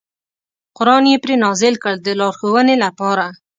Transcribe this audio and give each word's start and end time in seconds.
قران 0.77 1.03
یې 1.11 1.17
پرې 1.23 1.35
نازل 1.45 1.75
کړ 1.83 1.93
د 2.05 2.07
لارښوونې 2.19 2.75
لپاره. 2.83 3.25